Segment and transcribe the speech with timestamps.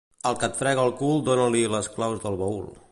[0.29, 2.71] Al que et frega el cul dona-li les claus del baül.